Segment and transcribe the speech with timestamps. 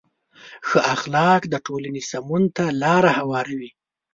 [0.67, 3.69] ښه اخلاق د ټولنې سمون ته لاره هواروي.